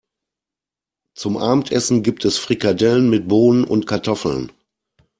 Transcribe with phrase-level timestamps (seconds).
[1.15, 4.51] Zum Abendessen gibt es Frikadellen mit Bohnen und Kartoffeln.